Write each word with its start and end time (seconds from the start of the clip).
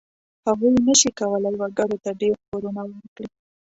هغوی 0.47 0.71
نشي 0.87 1.09
کولای 1.19 1.55
وګړو 1.57 1.97
ته 2.03 2.11
ډېر 2.21 2.33
پورونه 2.45 2.81
ورکړي. 2.91 3.27